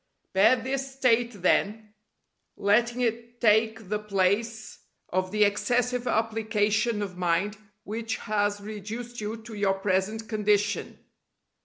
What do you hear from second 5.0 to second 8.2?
of the excessive application of mind which